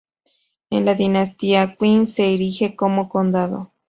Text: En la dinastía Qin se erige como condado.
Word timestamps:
En 0.71 0.85
la 0.85 0.95
dinastía 0.95 1.75
Qin 1.77 2.07
se 2.07 2.33
erige 2.33 2.75
como 2.75 3.07
condado. 3.07 3.71